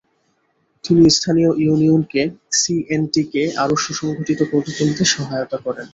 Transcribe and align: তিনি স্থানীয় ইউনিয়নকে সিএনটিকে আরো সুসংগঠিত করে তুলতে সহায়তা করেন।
তিনি 0.83 1.03
স্থানীয় 1.17 1.51
ইউনিয়নকে 1.63 2.21
সিএনটিকে 2.59 3.43
আরো 3.63 3.75
সুসংগঠিত 3.83 4.39
করে 4.51 4.69
তুলতে 4.77 5.03
সহায়তা 5.13 5.57
করেন। 5.65 5.87